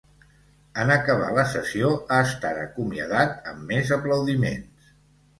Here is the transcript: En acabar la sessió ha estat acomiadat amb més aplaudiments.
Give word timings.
En 0.83 0.91
acabar 0.93 1.27
la 1.39 1.43
sessió 1.49 1.91
ha 2.15 2.17
estat 2.29 2.61
acomiadat 2.61 3.35
amb 3.51 3.69
més 3.73 3.93
aplaudiments. 3.99 4.89